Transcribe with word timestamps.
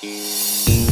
you 0.00 0.87